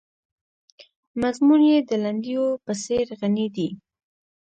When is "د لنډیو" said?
1.89-2.45